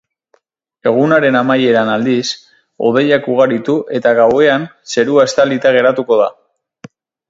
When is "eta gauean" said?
4.01-4.69